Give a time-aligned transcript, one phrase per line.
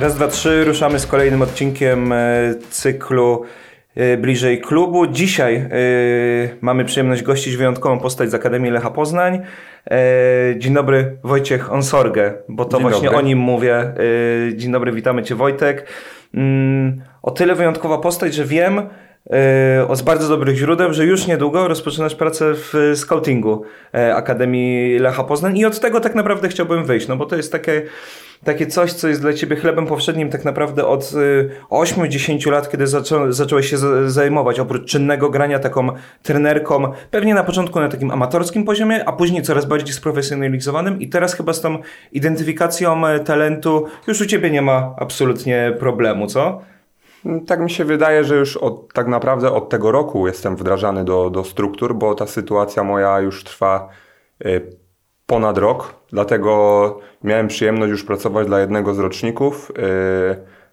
[0.00, 2.18] Raz, dwa, trzy, ruszamy z kolejnym odcinkiem e,
[2.70, 3.42] cyklu
[3.94, 5.06] e, Bliżej Klubu.
[5.06, 5.68] Dzisiaj e,
[6.60, 9.40] mamy przyjemność gościć wyjątkową postać z Akademii Lecha Poznań.
[10.56, 13.18] Dzień dobry, Wojciech Onsorge, bo to Dzień właśnie dobry.
[13.18, 13.94] o nim mówię.
[14.54, 15.86] Dzień dobry, witamy Cię Wojtek.
[16.34, 18.82] Mm, o tyle wyjątkowa postać, że wiem,
[19.94, 23.62] z bardzo dobrych źródeł, że już niedługo rozpoczynasz pracę w scoutingu
[24.14, 25.58] Akademii Lecha Poznań.
[25.58, 27.82] I od tego tak naprawdę chciałbym wyjść, no bo to jest takie
[28.44, 31.12] takie coś, co jest dla ciebie chlebem powszednim tak naprawdę od
[31.70, 33.76] 8-10 y, lat, kiedy zaczą, zacząłeś się
[34.10, 35.88] zajmować, oprócz czynnego grania taką
[36.22, 41.00] trenerką, pewnie na początku na takim amatorskim poziomie, a później coraz bardziej sprofesjonalizowanym.
[41.00, 41.78] I teraz chyba z tą
[42.12, 46.62] identyfikacją e, talentu już u ciebie nie ma absolutnie problemu, co?
[47.46, 51.30] Tak mi się wydaje, że już od, tak naprawdę od tego roku jestem wdrażany do,
[51.30, 53.88] do struktur, bo ta sytuacja moja już trwa
[54.46, 54.76] y,
[55.26, 59.70] ponad rok, dlatego miałem przyjemność już pracować dla jednego z roczników.
[59.70, 59.74] Y,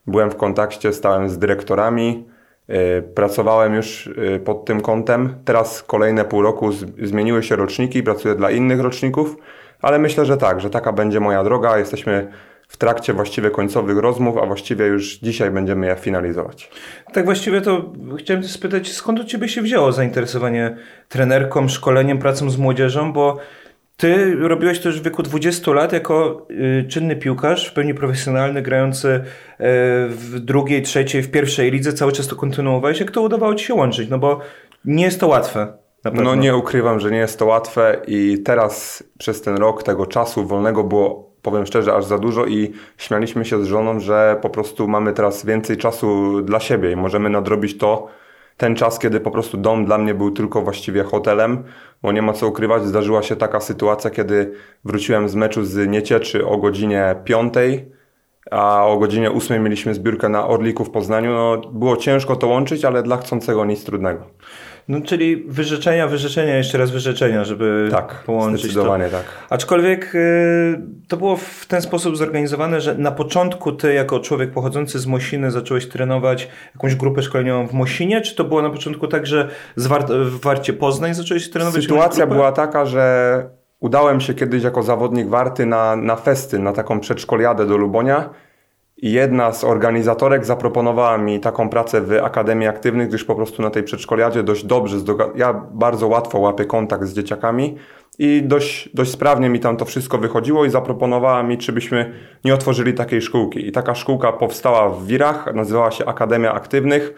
[0.08, 2.28] byłem w kontakcie, stałem z dyrektorami,
[2.70, 4.10] y, pracowałem już
[4.46, 5.36] pod tym kątem.
[5.46, 6.72] Teraz kolejne pół roku
[7.04, 9.36] zmieniły się roczniki, pracuję dla innych roczników,
[9.82, 11.78] ale myślę, że tak, że taka będzie moja droga.
[11.78, 12.32] Jesteśmy
[12.68, 16.72] w trakcie właściwie końcowych rozmów, a właściwie już dzisiaj będziemy je finalizować.
[17.14, 20.78] Tak właściwie to chciałem spytać, skąd u Ciebie się wzięło zainteresowanie
[21.10, 23.38] trenerką, szkoleniem, pracą z młodzieżą, bo
[23.98, 28.62] ty robiłeś to już w wieku 20 lat jako y, czynny piłkarz, w pełni profesjonalny,
[28.62, 29.22] grający y,
[30.10, 33.00] w drugiej, trzeciej, w pierwszej lidze, cały czas to kontynuowałeś.
[33.00, 34.10] Jak to udawało ci się łączyć?
[34.10, 34.40] No bo
[34.86, 35.78] nie jest to łatwe.
[36.14, 40.46] No nie ukrywam, że nie jest to łatwe i teraz przez ten rok tego czasu
[40.46, 44.88] wolnego było powiem szczerze, aż za dużo i śmialiśmy się z żoną, że po prostu
[44.88, 48.08] mamy teraz więcej czasu dla siebie i możemy nadrobić to,
[48.58, 51.64] ten czas, kiedy po prostu dom dla mnie był tylko właściwie hotelem,
[52.02, 54.54] bo nie ma co ukrywać, zdarzyła się taka sytuacja, kiedy
[54.86, 57.54] wróciłem z meczu z Niecieczy o godzinie 5,
[58.52, 61.34] a o godzinie 8 mieliśmy zbiórkę na Orliku w Poznaniu.
[61.34, 64.28] No, było ciężko to łączyć, ale dla chcącego nic trudnego.
[64.88, 69.12] No, czyli wyrzeczenia, wyrzeczenia, jeszcze raz wyrzeczenia, żeby tak, połączyć zdecydowanie to.
[69.12, 69.26] tak.
[69.50, 75.00] Aczkolwiek y, to było w ten sposób zorganizowane, że na początku ty jako człowiek pochodzący
[75.00, 79.28] z Mosiny zacząłeś trenować jakąś grupę szkoleniową w Mosinie, czy to było na początku tak,
[79.28, 83.46] że w Warcie Poznań zacząłeś trenować Sytuacja była taka, że
[83.80, 88.30] udałem się kiedyś jako zawodnik Warty na, na festyn, na taką przedszkoliadę do Lubonia
[89.12, 93.84] jedna z organizatorek zaproponowała mi taką pracę w Akademii Aktywnych, gdyż po prostu na tej
[93.84, 94.98] przedszkoliadzie dość dobrze,
[95.36, 97.78] ja bardzo łatwo łapię kontakt z dzieciakami
[98.20, 102.14] i dość, dość sprawnie mi tam to wszystko wychodziło i zaproponowała mi, czy byśmy
[102.46, 103.68] nie otworzyli takiej szkółki.
[103.68, 107.14] I taka szkółka powstała w Wirach, nazywała się Akademia Aktywnych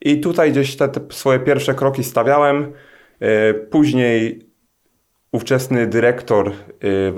[0.00, 2.72] i tutaj gdzieś te, te swoje pierwsze kroki stawiałem.
[3.20, 4.45] E, później
[5.36, 6.52] ówczesny dyrektor
[6.84, 7.12] y,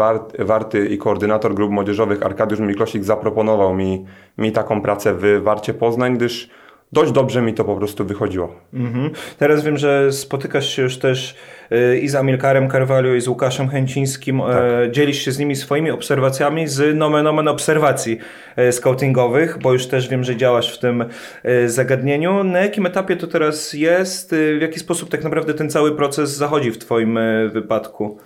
[0.44, 4.06] Warty i koordynator grup młodzieżowych Arkadiusz Miklosik zaproponował mi,
[4.38, 6.50] mi taką pracę w Warcie Poznań, gdyż
[6.92, 8.54] dość dobrze mi to po prostu wychodziło.
[8.74, 9.10] Mhm.
[9.38, 11.34] Teraz wiem, że spotykasz się już też
[11.72, 14.40] y, i z Amilkarem Carvalho i z Łukaszem Chęcińskim.
[14.40, 14.56] Tak.
[14.88, 18.18] E, dzielisz się z nimi swoimi obserwacjami z nomen omen obserwacji
[18.56, 21.04] e, scoutingowych, bo już też wiem, że działasz w tym
[21.42, 22.44] e, zagadnieniu.
[22.44, 24.34] Na jakim etapie to teraz jest?
[24.58, 27.18] W jaki sposób tak naprawdę ten cały proces zachodzi w Twoim
[27.52, 28.18] wypadku?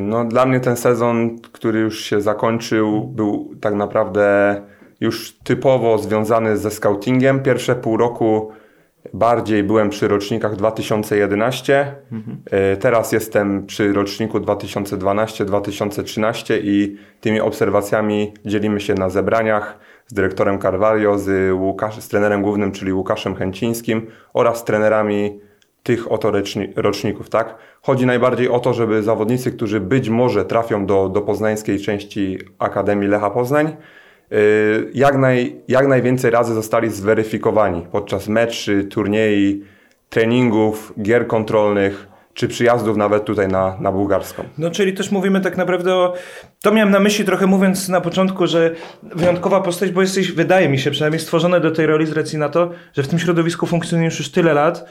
[0.00, 4.56] No, dla mnie ten sezon, który już się zakończył, był tak naprawdę
[5.00, 7.42] już typowo związany ze scoutingiem.
[7.42, 8.50] Pierwsze pół roku
[9.14, 11.94] bardziej byłem przy rocznikach 2011.
[12.12, 12.36] Mhm.
[12.50, 20.60] E, teraz jestem przy roczniku 2012-2013 i tymi obserwacjami dzielimy się na zebraniach z dyrektorem
[20.60, 25.40] Carvalho, z, Łukasz, z trenerem głównym, czyli Łukaszem Chęcińskim oraz trenerami
[25.82, 26.32] tych oto
[26.76, 27.54] roczników, tak?
[27.82, 33.08] Chodzi najbardziej o to, żeby zawodnicy, którzy być może trafią do, do poznańskiej części Akademii
[33.08, 33.76] Lecha Poznań,
[34.94, 39.64] jak, naj, jak najwięcej razy zostali zweryfikowani podczas meczy, turniej,
[40.08, 44.44] treningów, gier kontrolnych czy przyjazdów nawet tutaj na, na bułgarską.
[44.58, 46.14] No czyli też mówimy tak naprawdę o...
[46.62, 50.78] To miałem na myśli trochę mówiąc na początku, że wyjątkowa postać, bo jesteś, wydaje mi
[50.78, 54.18] się, przynajmniej stworzony do tej roli z racji na to, że w tym środowisku funkcjonujesz
[54.18, 54.84] już tyle lat,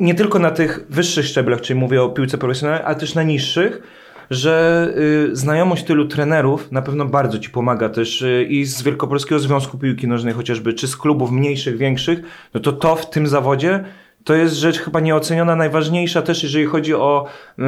[0.00, 3.82] nie tylko na tych wyższych szczeblach, czyli mówię o piłce profesjonalnej, ale też na niższych,
[4.30, 4.86] że
[5.32, 9.78] y, znajomość tylu trenerów na pewno bardzo Ci pomaga też y, i z Wielkopolskiego Związku
[9.78, 12.20] Piłki Nożnej chociażby, czy z klubów mniejszych, większych,
[12.54, 13.84] no to to w tym zawodzie
[14.24, 17.26] to jest rzecz chyba nieoceniona, najważniejsza też, jeżeli chodzi o,
[17.58, 17.62] y,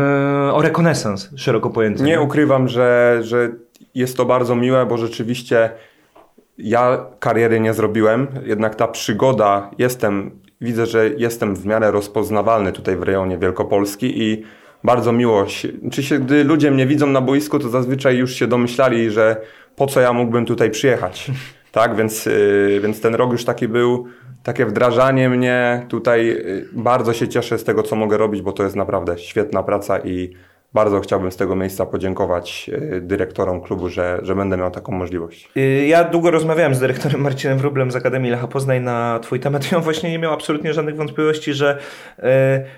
[0.52, 2.02] o rekonesans szeroko pojęty.
[2.02, 3.50] Nie ukrywam, że, że
[3.94, 5.70] jest to bardzo miłe, bo rzeczywiście
[6.58, 10.30] ja kariery nie zrobiłem, jednak ta przygoda, jestem,
[10.60, 14.44] widzę, że jestem w miarę rozpoznawalny tutaj w rejonie Wielkopolski i
[14.84, 15.46] bardzo miło.
[15.92, 19.36] Czy się, gdy ludzie mnie widzą na boisku, to zazwyczaj już się domyślali, że
[19.76, 21.30] po co ja mógłbym tutaj przyjechać.
[21.72, 24.06] Tak, więc, y, więc ten rok już taki był,
[24.42, 25.86] takie wdrażanie mnie.
[25.88, 29.62] Tutaj y, bardzo się cieszę z tego, co mogę robić, bo to jest naprawdę świetna
[29.62, 30.32] praca i
[30.74, 35.48] bardzo chciałbym z tego miejsca podziękować y, dyrektorom klubu, że, że będę miał taką możliwość.
[35.56, 39.72] Y, ja długo rozmawiałem z dyrektorem Marcinem Wróblem z Akademii Lecha Poznań na Twój temat
[39.72, 42.22] i on właśnie nie miał absolutnie żadnych wątpliwości, że y,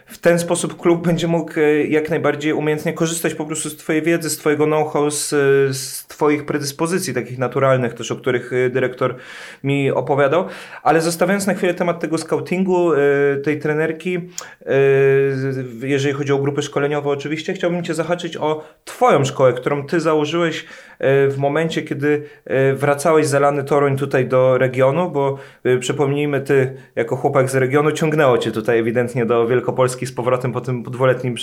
[0.06, 1.52] w ten sposób klub będzie mógł
[1.88, 5.29] jak najbardziej umiejętnie korzystać po prostu z Twojej wiedzy, z Twojego know-how, z,
[5.76, 9.17] z Twoich predyspozycji takich naturalnych też, o których dyrektor
[9.64, 10.44] mi opowiadał.
[10.82, 12.90] Ale zostawiając na chwilę temat tego scoutingu,
[13.44, 14.20] tej trenerki,
[15.82, 20.64] jeżeli chodzi o grupy szkoleniowe oczywiście, chciałbym Cię zahaczyć o Twoją szkołę, którą Ty założyłeś
[20.98, 26.40] e, w momencie, kiedy e, wracałeś z Elany Toruń tutaj do regionu, bo e, przypomnijmy,
[26.40, 30.82] Ty jako chłopak z regionu ciągnęło Cię tutaj ewidentnie do Wielkopolski z powrotem po tym
[30.82, 31.34] dwuletnim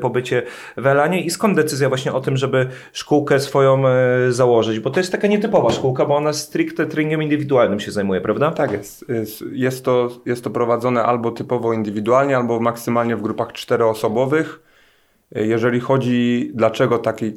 [0.00, 0.42] pobycie
[0.76, 3.82] w Elanie i skąd decyzja właśnie o tym, żeby szkółkę swoją
[4.28, 4.80] założyć?
[4.80, 8.50] Bo to jest taka nietypowa szkółka, bo ona stricte treningiem indywidualnym się zajmuje, prawda?
[8.50, 9.04] Tak jest.
[9.52, 14.73] Jest to, jest to prowadzone albo typowo indywidualnie, albo maksymalnie w grupach czteroosobowych.
[15.34, 17.32] Jeżeli chodzi, dlaczego taki,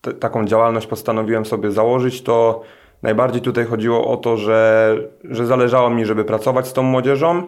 [0.00, 2.62] t- taką działalność postanowiłem sobie założyć, to
[3.02, 7.42] najbardziej tutaj chodziło o to, że, że zależało mi, żeby pracować z tą młodzieżą,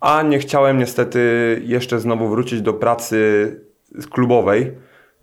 [0.00, 1.20] a nie chciałem niestety
[1.64, 3.60] jeszcze znowu wrócić do pracy
[4.10, 4.72] klubowej.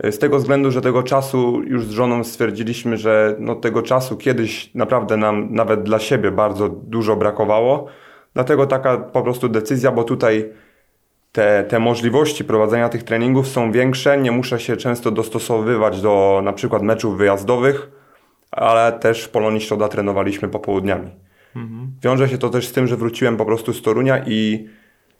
[0.03, 4.73] Z tego względu, że tego czasu już z żoną stwierdziliśmy, że no tego czasu kiedyś
[4.75, 7.87] naprawdę nam nawet dla siebie bardzo dużo brakowało.
[8.33, 10.49] Dlatego taka po prostu decyzja, bo tutaj
[11.37, 14.17] te, te możliwości prowadzenia tych treningów są większe.
[14.17, 17.91] Nie muszę się często dostosowywać do na przykład meczów wyjazdowych,
[18.51, 21.11] ale też w Polonii Środa trenowaliśmy popołudniami.
[21.55, 21.91] Mhm.
[22.03, 24.67] Wiąże się to też z tym, że wróciłem po prostu z Torunia i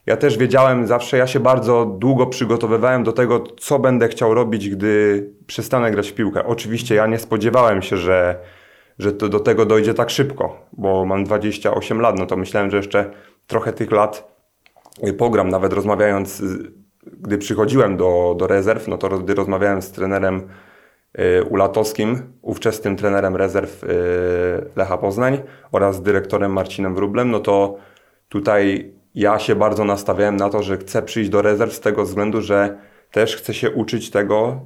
[0.06, 4.70] ja też wiedziałem zawsze, ja się bardzo długo przygotowywałem do tego, co będę chciał robić,
[4.70, 6.46] gdy przestanę grać w piłkę.
[6.46, 8.40] Oczywiście ja nie spodziewałem się, że,
[9.00, 12.78] że to do tego dojdzie tak szybko, bo mam 28 lat, no to myślałem, że
[12.78, 13.12] jeszcze
[13.48, 14.37] trochę tych lat
[15.18, 16.44] pogram, nawet rozmawiając,
[17.04, 20.42] gdy przychodziłem do, do rezerw, no to gdy rozmawiałem z trenerem
[21.20, 23.88] y, Ulatowskim, ówczesnym trenerem rezerw y,
[24.76, 25.42] Lecha Poznań
[25.72, 27.78] oraz dyrektorem Marcinem Wróblem, no to
[28.30, 32.42] tutaj ja się bardzo nastawiałem na to, że chcę przyjść do rezerw z tego względu,
[32.42, 32.78] że
[33.12, 34.62] też chcę się uczyć tego,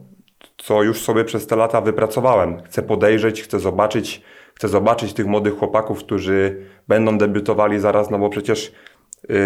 [0.58, 2.64] co już sobie przez te lata wypracowałem.
[2.64, 4.22] Chcę podejrzeć, chcę zobaczyć,
[4.56, 8.91] chcę zobaczyć tych młodych chłopaków, którzy będą debiutowali zaraz, no bo przecież Y,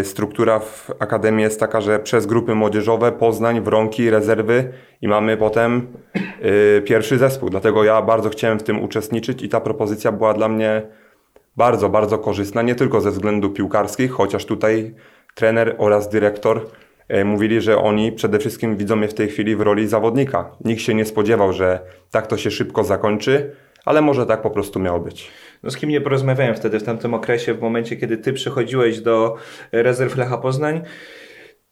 [0.03, 5.87] struktura w Akademii jest taka, że przez grupy młodzieżowe, Poznań, Wronki, rezerwy i mamy potem
[6.77, 7.49] y, pierwszy zespół.
[7.49, 10.81] Dlatego ja bardzo chciałem w tym uczestniczyć i ta propozycja była dla mnie
[11.57, 14.95] bardzo, bardzo korzystna, nie tylko ze względu piłkarskich, chociaż tutaj
[15.35, 16.67] trener oraz dyrektor
[17.13, 20.51] y, mówili, że oni przede wszystkim widzą mnie w tej chwili w roli zawodnika.
[20.65, 21.79] Nikt się nie spodziewał, że
[22.11, 23.55] tak to się szybko zakończy,
[23.85, 25.31] ale może tak po prostu miało być
[25.63, 29.35] no z kim nie porozmawiałem wtedy w tamtym okresie, w momencie, kiedy ty przychodziłeś do
[29.71, 30.81] rezerw Lecha Poznań,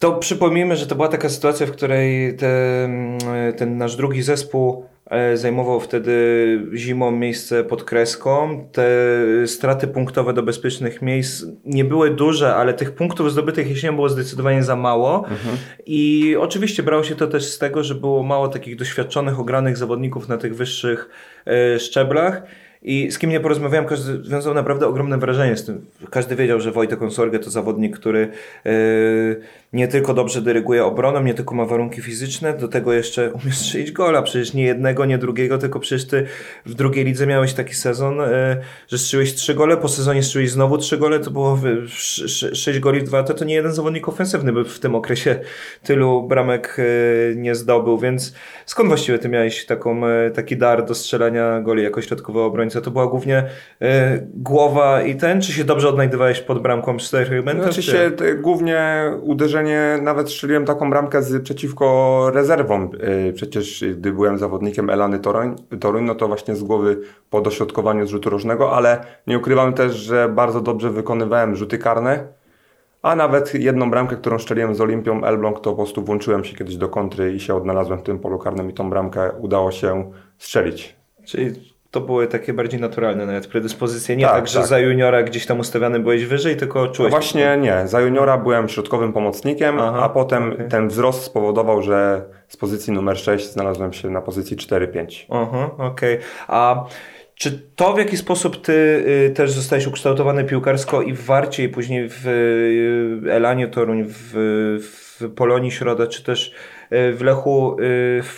[0.03, 3.17] to przypomnijmy, że to była taka sytuacja, w której te, mm,
[3.57, 6.13] ten nasz drugi zespół e, zajmował wtedy
[6.73, 8.67] zimą miejsce pod kreską.
[8.71, 8.87] Te
[9.45, 14.63] straty punktowe do bezpiecznych miejsc nie były duże, ale tych punktów zdobytych jesienią było zdecydowanie
[14.63, 15.17] za mało.
[15.17, 15.57] Mhm.
[15.85, 20.27] I oczywiście brało się to też z tego, że było mało takich doświadczonych, ogranych zawodników
[20.27, 21.09] na tych wyższych
[21.47, 22.43] e, szczeblach.
[22.83, 25.85] I z kim nie porozmawiałem, każdy związał naprawdę ogromne wrażenie z tym.
[26.09, 28.29] Każdy wiedział, że Wojtek Onsorge to zawodnik, który
[28.65, 29.41] yy,
[29.73, 33.91] nie tylko dobrze dyryguje obroną, nie tylko ma warunki fizyczne, do tego jeszcze umie strzelić
[33.91, 34.21] gola.
[34.21, 36.25] Przecież nie jednego, nie drugiego, tylko przecież ty
[36.65, 38.25] w drugiej lidze miałeś taki sezon, yy,
[38.87, 41.59] że strzeliłeś trzy gole, po sezonie strzeliłeś znowu trzy gole, to było
[42.53, 45.39] sześć goli w dwa, to, to nie jeden zawodnik ofensywny by w tym okresie
[45.83, 48.33] tylu bramek yy, nie zdobył, więc
[48.65, 50.01] skąd właściwie ty miałeś taką,
[50.33, 52.81] taki dar do strzelania goli jako środkowy obrońca?
[52.81, 53.43] to była głównie
[54.33, 57.63] głowa i ten, czy się dobrze odnajdywałeś pod bramką z segmentów?
[57.63, 58.11] Znaczy się
[58.41, 59.62] głównie uderzenie,
[60.01, 62.89] nawet strzeliłem taką bramkę z, przeciwko rezerwom.
[63.29, 68.07] Y, przecież gdy byłem zawodnikiem Elany Toruń, Toruń, no to właśnie z głowy po dośrodkowaniu
[68.07, 72.27] z rzutu rożnego, ale nie ukrywam też, że bardzo dobrze wykonywałem rzuty karne.
[73.01, 76.77] A nawet jedną bramkę, którą strzeliłem z Olimpią Elbląg, to po prostu włączyłem się kiedyś
[76.77, 80.95] do kontry i się odnalazłem w tym polu karnym i tą bramkę udało się strzelić.
[81.25, 84.15] Czyli to były takie bardziej naturalne nawet predyspozycje.
[84.15, 84.67] Nie tak, tak że tak.
[84.67, 87.11] za juniora gdzieś tam ustawiany byłeś wyżej, tylko czułeś...
[87.11, 87.87] No właśnie nie.
[87.87, 90.67] Za juniora byłem środkowym pomocnikiem, Aha, a potem okay.
[90.67, 95.25] ten wzrost spowodował, że z pozycji numer 6 znalazłem się na pozycji 4-5.
[95.29, 96.15] Aha, okej.
[96.15, 96.19] Okay.
[96.47, 96.85] A
[97.35, 98.73] czy to w jaki sposób ty
[99.27, 104.33] y, też zostałeś ukształtowany piłkarsko i w Warcie i później w y, Elanie Toruń, w,
[104.83, 106.53] w w Polonii Środa, czy też
[107.13, 107.77] w Lechu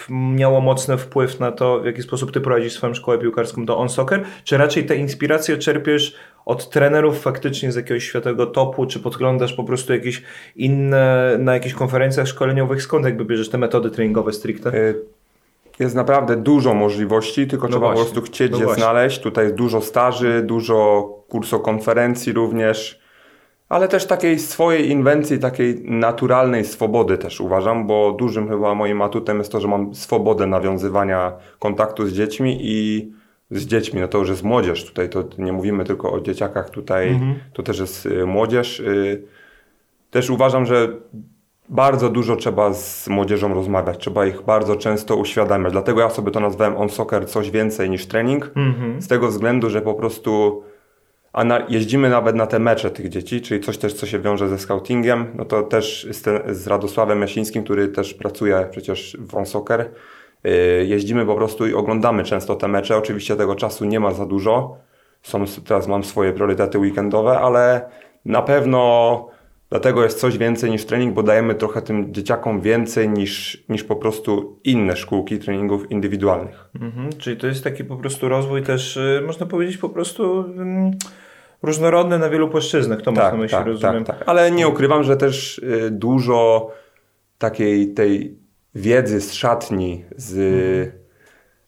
[0.09, 3.89] miało mocny wpływ na to, w jaki sposób ty prowadzisz swoją szkołę piłkarską do On
[3.89, 4.24] Soccer?
[4.43, 9.63] Czy raczej te inspiracje czerpiesz od trenerów faktycznie z jakiegoś światowego topu, czy podglądasz po
[9.63, 10.24] prostu jakieś
[10.55, 14.71] inne, na jakichś konferencjach szkoleniowych, skąd jakby bierzesz te metody treningowe stricte?
[15.79, 18.83] Jest naprawdę dużo możliwości, tylko no trzeba właśnie, po prostu chcieć no je właśnie.
[18.83, 19.19] znaleźć.
[19.19, 23.04] Tutaj jest dużo staży, dużo kursokonferencji również,
[23.75, 29.38] ale też takiej swojej inwencji, takiej naturalnej swobody też uważam, bo dużym chyba moim atutem
[29.38, 33.12] jest to, że mam swobodę nawiązywania kontaktu z dziećmi i
[33.51, 34.86] z dziećmi, no to już jest młodzież.
[34.86, 37.36] Tutaj to nie mówimy tylko o dzieciakach, tutaj mhm.
[37.53, 38.79] to też jest y, młodzież.
[38.79, 39.24] Y,
[40.12, 40.88] też uważam, że
[41.70, 45.72] bardzo dużo trzeba z młodzieżą rozmawiać, trzeba ich bardzo często uświadamiać.
[45.72, 48.51] Dlatego ja sobie to nazwałem on soccer coś więcej niż trening.
[48.55, 49.01] Mhm.
[49.01, 50.63] Z tego względu, że po prostu
[51.35, 54.49] a na, jeździmy nawet na te mecze tych dzieci, czyli coś też, co się wiąże
[54.49, 55.27] ze scoutingiem.
[55.35, 59.89] No to też z, z Radosławem Jasińskim, który też pracuje przecież w on soccer.
[60.43, 60.51] Yy,
[60.85, 62.97] jeździmy po prostu i oglądamy często te mecze.
[62.97, 64.77] Oczywiście tego czasu nie ma za dużo.
[65.23, 67.89] Są, teraz mam swoje priorytety weekendowe, ale
[68.25, 69.27] na pewno
[69.69, 73.95] Dlatego jest coś więcej niż trening, bo dajemy trochę tym dzieciakom więcej niż, niż po
[73.95, 76.69] prostu inne szkółki treningów indywidualnych.
[76.81, 80.91] Mhm, czyli to jest taki po prostu rozwój też, y, można powiedzieć, po prostu um,
[81.63, 83.01] różnorodny na wielu płaszczyznach.
[83.01, 84.03] To tak, można myśli, tak, rozumiem.
[84.03, 84.29] Tak, tak.
[84.29, 86.72] Ale nie ukrywam, że też y, dużo
[87.38, 88.38] takiej tej
[88.75, 91.01] wiedzy z szatni, z, mhm.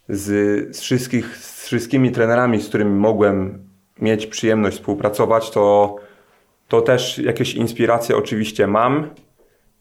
[0.10, 3.68] z, z, wszystkich, z wszystkimi trenerami, z którymi mogłem
[4.02, 5.96] mieć przyjemność współpracować, to
[6.68, 9.10] to też jakieś inspiracje oczywiście mam.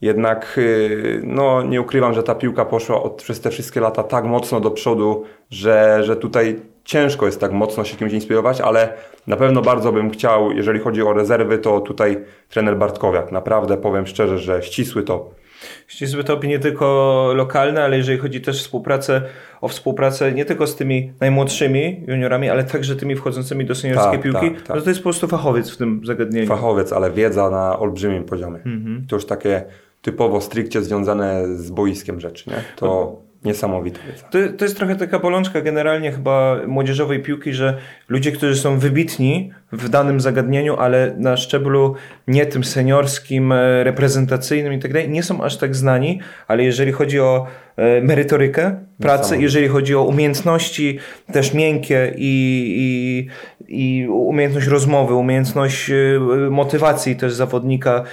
[0.01, 4.25] Jednak y, no, nie ukrywam, że ta piłka poszła od, przez te wszystkie lata tak
[4.25, 8.93] mocno do przodu, że, że tutaj ciężko jest tak mocno się kimś inspirować, ale
[9.27, 13.33] na pewno bardzo bym chciał, jeżeli chodzi o rezerwy, to tutaj trener Bartkowiak.
[13.33, 15.31] Naprawdę powiem szczerze, że ścisły to
[15.87, 19.23] ścisłe topy nie tylko lokalne, ale jeżeli chodzi też o współpracę,
[19.61, 24.23] o współpracę nie tylko z tymi najmłodszymi juniorami, ale także tymi wchodzącymi do seniorskiej tak,
[24.23, 24.77] piłki, tak, tak.
[24.77, 26.47] No to jest po prostu fachowiec w tym zagadnieniu.
[26.47, 28.57] Fachowiec, ale wiedza na olbrzymim poziomie.
[28.57, 29.07] Mhm.
[29.09, 29.65] To już takie
[30.03, 32.57] typowo stricte związane z boiskiem rzeczy, nie?
[32.77, 32.87] To...
[32.87, 34.01] No Niesamowite.
[34.31, 39.53] To, to jest trochę taka bolączka generalnie chyba młodzieżowej piłki, że ludzie, którzy są wybitni
[39.73, 41.95] w danym zagadnieniu, ale na szczeblu
[42.29, 46.93] nie tym seniorskim, e, reprezentacyjnym i tak dalej, nie są aż tak znani, ale jeżeli
[46.93, 47.47] chodzi o
[47.77, 50.99] e, merytorykę pracy, jeżeli chodzi o umiejętności
[51.33, 53.29] też miękkie i,
[53.69, 55.95] i, i umiejętność rozmowy, umiejętność e,
[56.51, 58.05] motywacji też zawodnika,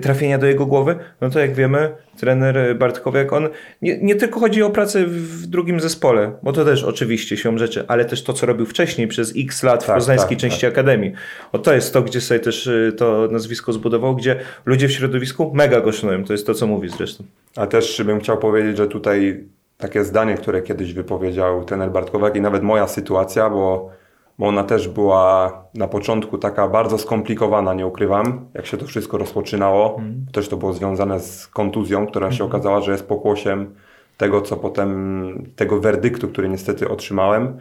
[0.00, 3.48] trafienia do jego głowy, no to jak wiemy, trener Bartkowiak, on
[3.82, 7.84] nie, nie tylko chodzi o pracę w drugim zespole, bo to też oczywiście się rzeczy,
[7.88, 10.72] ale też to, co robił wcześniej przez x lat w tak, poznańskiej tak, części tak.
[10.72, 11.12] Akademii.
[11.52, 15.52] O to jest to, gdzie sobie też y, to nazwisko zbudował, gdzie ludzie w środowisku
[15.54, 16.24] mega go szanują.
[16.24, 17.24] To jest to, co mówi zresztą.
[17.56, 19.44] A też bym chciał powiedzieć, że tutaj
[19.78, 23.90] takie zdanie, które kiedyś wypowiedział trener Bartkowiak i nawet moja sytuacja, bo
[24.38, 29.18] bo ona też była na początku taka bardzo skomplikowana, nie ukrywam, jak się to wszystko
[29.18, 29.96] rozpoczynało.
[29.98, 30.26] Mm.
[30.32, 32.36] Też to było związane z kontuzją, która mm.
[32.36, 32.60] się mhm.
[32.60, 33.74] okazała, że jest pokłosiem
[34.16, 37.58] tego, co potem, tego werdyktu, który niestety otrzymałem.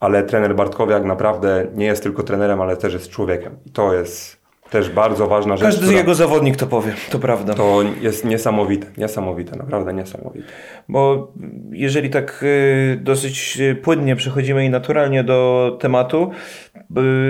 [0.00, 3.56] Ale trener Bartkowiak naprawdę nie jest tylko trenerem, ale też jest człowiekiem.
[3.66, 5.66] I to jest też bardzo ważna rzecz.
[5.66, 7.54] Każdy jego zawodnik to powie, to prawda.
[7.54, 10.46] To jest niesamowite, niesamowite, naprawdę niesamowite.
[10.88, 11.32] Bo
[11.70, 16.30] jeżeli tak y, dosyć płynnie przechodzimy i naturalnie do tematu,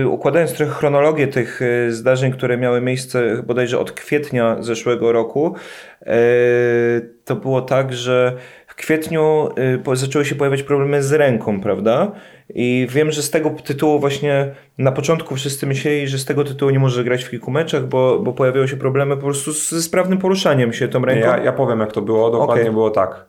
[0.02, 5.54] y, układając trochę chronologię tych y, zdarzeń, które miały miejsce bodajże od kwietnia zeszłego roku,
[7.24, 8.36] to było tak, że
[8.76, 9.48] w kwietniu
[9.92, 12.12] zaczęły się pojawiać problemy z ręką, prawda?
[12.54, 16.70] I wiem, że z tego tytułu właśnie na początku wszyscy myśleli, że z tego tytułu
[16.70, 20.18] nie może grać w kilku meczach, bo, bo pojawiały się problemy po prostu ze sprawnym
[20.18, 21.28] poruszaniem się tą ręką.
[21.28, 22.72] Ja, ja powiem jak to było, dokładnie okay.
[22.72, 23.26] było tak.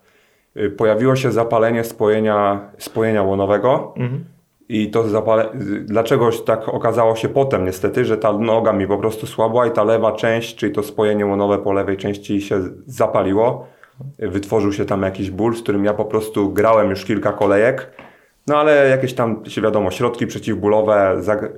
[0.58, 4.26] Y, pojawiło się zapalenie spojenia, spojenia łonowego mhm.
[4.70, 5.50] i to zapale...
[5.86, 9.84] Dlaczego tak okazało się potem niestety, że ta noga mi po prostu słabła i ta
[9.84, 13.77] lewa część, czyli to spojenie łonowe po lewej części się zapaliło.
[14.20, 17.92] Wytworzył się tam jakiś ból, z którym ja po prostu grałem już kilka kolejek
[18.48, 21.52] no ale jakieś tam, się wiadomo, środki przeciwbólowe, zag,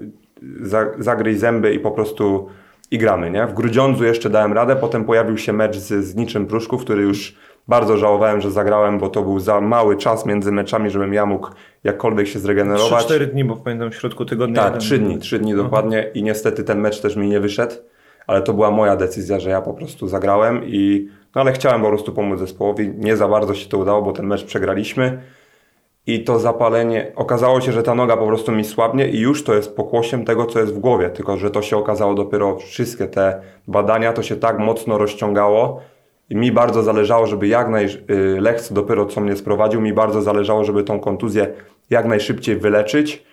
[0.62, 2.48] zag, zagryj zęby i po prostu
[2.91, 3.48] i gramy, nie?
[3.48, 7.38] W Grudziądzu jeszcze dałem radę, potem pojawił się mecz z, z Niczym Pruszków, który już
[7.67, 11.50] bardzo żałowałem, że zagrałem, bo to był za mały czas między meczami, żebym ja mógł
[11.84, 13.05] jakkolwiek się zregenerować.
[13.05, 14.63] 3-4 dni, bo pamiętam w środku tygodnia.
[14.63, 17.75] Tak, 3 dni, 3 dni dokładnie i niestety ten mecz też mi nie wyszedł,
[18.27, 21.88] ale to była moja decyzja, że ja po prostu zagrałem i no ale chciałem po
[21.88, 22.89] prostu pomóc zespołowi.
[22.98, 25.21] Nie za bardzo się to udało, bo ten mecz przegraliśmy
[26.07, 29.53] i to zapalenie, okazało się, że ta noga po prostu mi słabnie i już to
[29.53, 33.41] jest pokłosiem tego, co jest w głowie, tylko że to się okazało dopiero wszystkie te
[33.67, 35.81] badania, to się tak mocno rozciągało,
[36.29, 37.86] I mi bardzo zależało, żeby jak naj...
[37.86, 41.53] y, dopiero co mnie sprowadził, mi bardzo zależało, żeby tą kontuzję
[41.89, 43.24] jak najszybciej wyleczyć.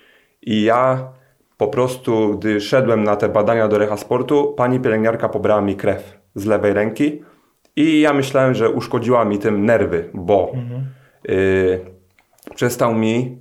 [0.42, 1.08] I ja
[1.56, 6.18] po prostu, gdy szedłem na te badania do Recha Sportu, pani pielęgniarka pobrała mi krew
[6.34, 7.22] z lewej ręki
[7.76, 10.52] i ja myślałem, że uszkodziła mi tym nerwy, bo
[11.28, 11.80] y,
[12.54, 13.38] przestał mi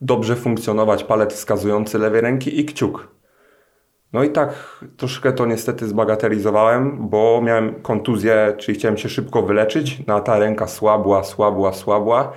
[0.00, 3.16] dobrze funkcjonować palec wskazujący lewej ręki i kciuk.
[4.12, 10.06] No i tak troszkę to niestety zbagatelizowałem, bo miałem kontuzję, czyli chciałem się szybko wyleczyć.
[10.06, 12.32] No a ta ręka słabła, słabła, słabła.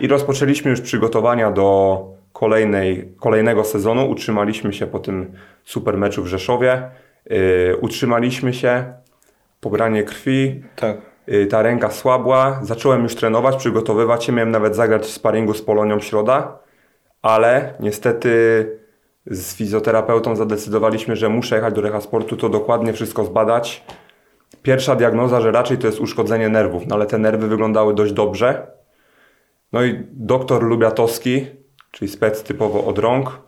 [0.00, 2.00] I rozpoczęliśmy już przygotowania do
[2.32, 4.10] kolejnej, kolejnego sezonu.
[4.10, 5.32] Utrzymaliśmy się po tym
[5.64, 6.82] super meczu w Rzeszowie.
[7.30, 8.84] Yy, utrzymaliśmy się,
[9.64, 10.62] pobranie krwi.
[10.76, 10.96] Tak.
[11.26, 12.60] Yy, ta ręka słabła.
[12.62, 14.32] Zacząłem już trenować, przygotowywać się.
[14.32, 16.58] Miałem nawet zagrać w sparingu z Polonią Środa.
[17.22, 18.66] Ale niestety
[19.26, 23.84] z fizjoterapeutą zadecydowaliśmy, że muszę jechać do Recha Sportu, to dokładnie wszystko zbadać.
[24.62, 28.66] Pierwsza diagnoza, że raczej to jest uszkodzenie nerwów, no ale te nerwy wyglądały dość dobrze.
[29.72, 31.46] No i doktor Lubiatowski,
[31.90, 33.40] czyli spec typowo od rąk,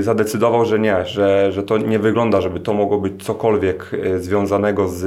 [0.00, 4.88] zadecydował, że nie, że, że to nie wygląda, żeby to mogło być cokolwiek yy, związanego
[4.88, 5.02] z,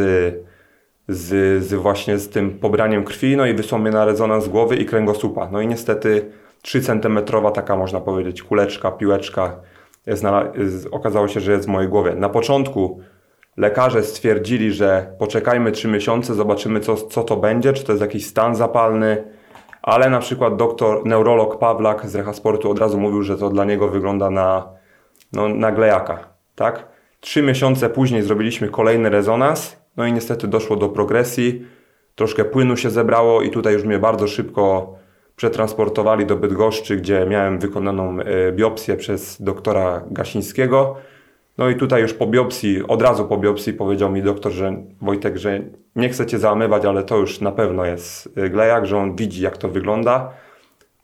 [1.08, 4.86] z, z właśnie z tym pobraniem krwi, no i wysłał mnie na rezonans głowy i
[4.86, 5.50] kręgosłupa.
[5.52, 7.20] No i niestety 3 cm
[7.54, 9.56] taka można powiedzieć kuleczka, piłeczka
[10.06, 10.24] jest,
[10.92, 12.16] okazało się, że jest w mojej głowie.
[12.16, 13.00] Na początku
[13.58, 18.26] lekarze stwierdzili, że poczekajmy 3 miesiące, zobaczymy co, co to będzie, czy to jest jakiś
[18.26, 19.24] stan zapalny,
[19.90, 23.66] ale na przykład doktor, neurolog Pawlak z Recha Sportu od razu mówił, że to dla
[23.66, 24.70] niego wygląda na,
[25.34, 26.20] no, na glejaka,
[26.56, 26.88] tak?
[27.20, 31.66] Trzy miesiące później zrobiliśmy kolejny rezonans, no i niestety doszło do progresji,
[32.16, 34.94] troszkę płynu się zebrało i tutaj już mnie bardzo szybko
[35.36, 40.96] przetransportowali do Bydgoszczy, gdzie miałem wykonaną e, biopsję przez doktora Gasińskiego.
[41.60, 45.38] No i tutaj już po biopsji, od razu po biopsji powiedział mi doktor, że Wojtek,
[45.38, 45.62] że
[45.96, 49.42] nie chce cię załamywać, ale to już na pewno jest e, glejak, że on widzi
[49.42, 50.30] jak to wygląda.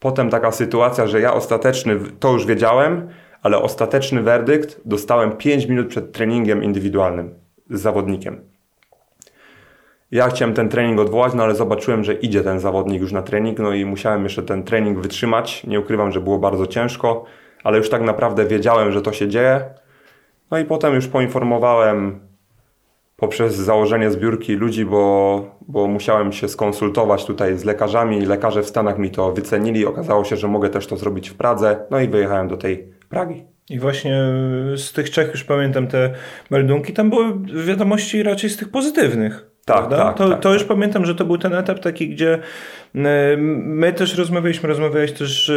[0.00, 3.08] Potem taka sytuacja, że ja ostateczny, to już wiedziałem,
[3.42, 7.34] ale ostateczny werdykt dostałem 5 minut przed treningiem indywidualnym
[7.70, 8.40] z zawodnikiem.
[10.10, 13.58] Ja chciałem ten trening odwołać, no ale zobaczyłem, że idzie ten zawodnik już na trening,
[13.58, 15.64] no i musiałem jeszcze ten trening wytrzymać.
[15.66, 17.24] Nie ukrywam, że było bardzo ciężko,
[17.64, 19.64] ale już tak naprawdę wiedziałem, że to się dzieje.
[20.50, 22.20] No i potem już poinformowałem
[23.16, 28.26] poprzez założenie zbiórki ludzi, bo, bo musiałem się skonsultować tutaj z lekarzami.
[28.26, 29.86] Lekarze w Stanach mi to wycenili.
[29.86, 31.86] Okazało się, że mogę też to zrobić w Pradze.
[31.90, 33.44] No i wyjechałem do tej Pragi.
[33.70, 34.18] I właśnie
[34.76, 36.14] z tych trzech już pamiętam te
[36.50, 36.92] meldunki.
[36.92, 37.34] Tam były
[37.66, 39.55] wiadomości raczej z tych pozytywnych.
[39.66, 40.68] Tak, tak, to, tak, to już tak.
[40.68, 42.34] pamiętam, że to był ten etap taki, gdzie
[42.94, 45.52] e, my też rozmawialiśmy, rozmawiałeś też e,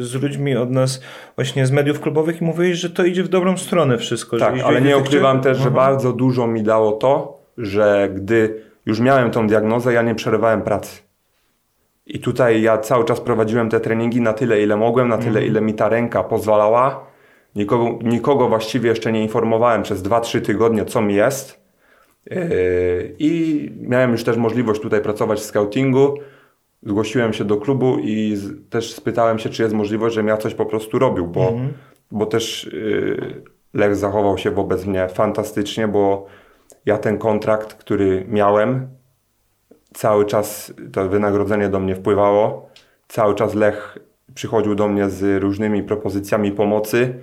[0.00, 1.02] z ludźmi od nas
[1.36, 4.36] właśnie z mediów klubowych i mówiłeś, że to idzie w dobrą stronę wszystko.
[4.36, 5.76] Tak, ale nie ukrywam trzech- też, że Aha.
[5.76, 11.02] bardzo dużo mi dało to, że gdy już miałem tą diagnozę, ja nie przerywałem pracy.
[12.06, 15.60] I tutaj ja cały czas prowadziłem te treningi na tyle, ile mogłem, na tyle, ile
[15.60, 17.06] mi ta ręka pozwalała.
[17.56, 21.59] Nikogo, nikogo właściwie jeszcze nie informowałem przez 2-3 tygodnie, co mi jest.
[22.26, 26.14] Yy, I miałem już też możliwość tutaj pracować w scoutingu.
[26.82, 28.36] Zgłosiłem się do klubu i
[28.70, 31.52] też spytałem się, czy jest możliwość, żebym ja coś po prostu robił, bo,
[32.10, 33.42] bo też yy,
[33.74, 36.26] Lech zachował się wobec mnie fantastycznie, bo
[36.86, 38.88] ja ten kontrakt, który miałem,
[39.94, 42.70] cały czas to wynagrodzenie do mnie wpływało.
[43.08, 43.98] Cały czas Lech
[44.34, 47.14] przychodził do mnie z różnymi propozycjami pomocy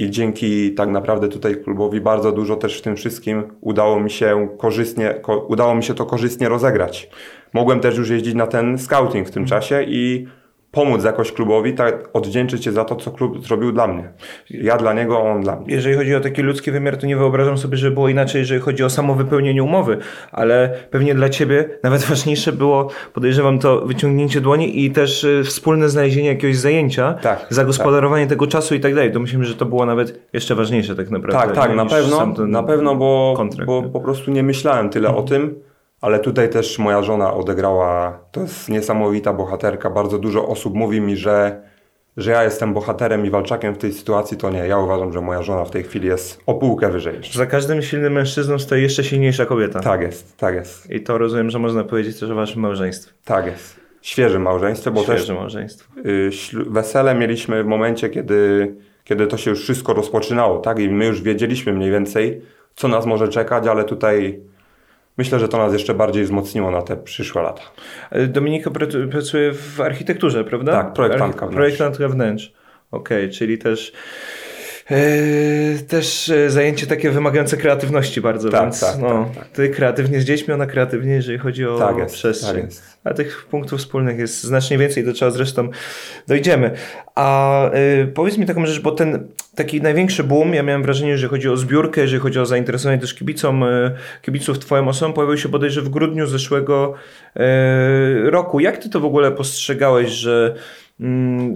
[0.00, 4.48] i dzięki tak naprawdę tutaj klubowi bardzo dużo też w tym wszystkim udało mi się
[4.58, 7.10] korzystnie, ko, udało mi się to korzystnie rozegrać.
[7.52, 10.26] Mogłem też już jeździć na ten scouting w tym czasie i
[10.70, 14.12] pomóc jakoś klubowi, tak odwdzięczyć się za to, co klub zrobił dla mnie.
[14.50, 15.74] Ja dla niego, on dla mnie.
[15.74, 18.84] Jeżeli chodzi o taki ludzki wymiar, to nie wyobrażam sobie, że było inaczej, jeżeli chodzi
[18.84, 19.98] o samo wypełnienie umowy,
[20.32, 25.88] ale pewnie dla ciebie nawet ważniejsze było, podejrzewam, to wyciągnięcie dłoni i też y, wspólne
[25.88, 29.12] znalezienie jakiegoś zajęcia, Tak, zagospodarowanie tego czasu i tak dalej.
[29.12, 31.54] To myślę, że to było nawet jeszcze ważniejsze tak naprawdę.
[31.54, 35.22] Tak, tak, na pewno, na pewno, bo, kontrakt, bo po prostu nie myślałem tyle o
[35.22, 35.54] tym,
[36.00, 41.16] ale tutaj też moja żona odegrała, to jest niesamowita bohaterka, bardzo dużo osób mówi mi,
[41.16, 41.62] że,
[42.16, 45.42] że ja jestem bohaterem i walczakiem w tej sytuacji, to nie, ja uważam, że moja
[45.42, 47.20] żona w tej chwili jest o półkę wyżej.
[47.32, 49.80] Za każdym silnym mężczyzną stoi jeszcze silniejsza kobieta.
[49.80, 53.12] Tak jest, tak jest, I to rozumiem, że można powiedzieć też o waszym małżeństwie.
[53.24, 53.80] tak jest.
[54.02, 55.94] Świeże małżeństwo, bo Świeże małżeństwo.
[55.94, 60.78] też y, ślu- wesele mieliśmy w momencie, kiedy, kiedy to się już wszystko rozpoczynało, tak?
[60.78, 62.42] I my już wiedzieliśmy mniej więcej,
[62.76, 64.40] co nas może czekać, ale tutaj
[65.20, 67.62] myślę, że to nas jeszcze bardziej wzmocniło na te przyszłe lata.
[68.28, 70.72] Dominika pracu- pracuje w architekturze, prawda?
[70.72, 71.56] Tak, projektantka wnętrz.
[71.56, 72.52] Projektantka wnętrz.
[72.90, 73.92] Okej, czyli też
[75.88, 79.48] też yy, zajęcie takie wymagające kreatywności bardzo, Tak, więc tak, no, tak, tak.
[79.52, 82.54] ty kreatywnie z dziećmi, ona kreatywnie, jeżeli chodzi o Tak jest, przestrzeń.
[82.54, 82.90] tak jest.
[83.04, 85.68] A tych punktów wspólnych jest znacznie więcej, do czego zresztą
[86.28, 86.70] dojdziemy.
[87.14, 91.28] A y, powiedz mi taką rzecz, bo ten taki największy boom, ja miałem wrażenie, że
[91.28, 93.90] chodzi o zbiórkę, jeżeli chodzi o zainteresowanie też kibicom, y,
[94.22, 96.94] kibiców twoją osobą, pojawił się bodajże w grudniu zeszłego
[97.36, 97.40] y,
[98.30, 98.60] roku.
[98.60, 100.54] Jak ty to w ogóle postrzegałeś, że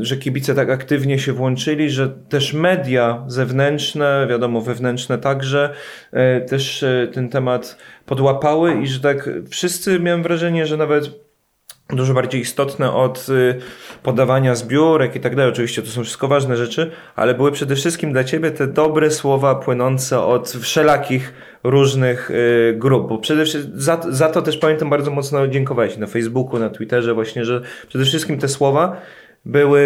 [0.01, 5.71] że kibice tak aktywnie się włączyli, że też media zewnętrzne, wiadomo, wewnętrzne także,
[6.13, 11.11] e, też e, ten temat podłapały i że tak wszyscy miałem wrażenie, że nawet
[11.91, 13.59] dużo bardziej istotne od y,
[14.03, 15.53] podawania zbiórek i tak dalej.
[15.53, 19.55] Oczywiście to są wszystko ważne rzeczy, ale były przede wszystkim dla ciebie te dobre słowa
[19.55, 22.31] płynące od wszelakich różnych
[22.75, 23.09] grup.
[23.09, 27.15] Bo przede wszystkim za, za to też pamiętam bardzo mocno dziękowałeś na Facebooku, na Twitterze
[27.15, 29.01] właśnie, że przede wszystkim te słowa
[29.47, 29.81] były,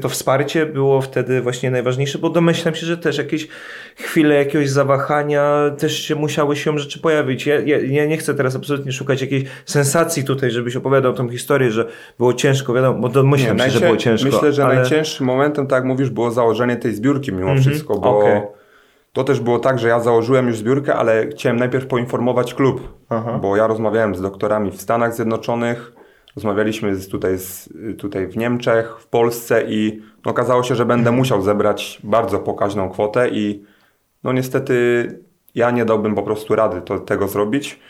[0.00, 3.48] to wsparcie było wtedy właśnie najważniejsze, bo domyślam się, że też jakieś
[3.96, 7.46] chwile jakiegoś zawahania też się musiały się rzeczy pojawić.
[7.46, 11.70] Ja, ja, ja nie chcę teraz absolutnie szukać jakiejś sensacji tutaj, żebyś opowiadał tą historię,
[11.70, 14.28] że było ciężko, wiadomo, bo domyślam się, że było ciężko.
[14.30, 14.74] Myślę, że ale...
[14.74, 18.40] najcięższym momentem, tak jak mówisz, było założenie tej zbiórki mimo wszystko, bo okej.
[19.12, 23.38] to też było tak, że ja założyłem już zbiórkę, ale chciałem najpierw poinformować klub, Aha.
[23.42, 25.92] bo ja rozmawiałem z doktorami w Stanach Zjednoczonych,
[26.36, 27.68] rozmawialiśmy z, tutaj, z,
[27.98, 32.90] tutaj w Niemczech, w Polsce i no, okazało się, że będę musiał zebrać bardzo pokaźną
[32.90, 33.64] kwotę i
[34.24, 35.06] no niestety
[35.54, 37.80] ja nie dałbym po prostu rady to, tego zrobić.